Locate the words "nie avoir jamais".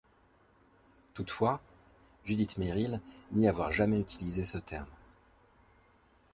3.33-3.99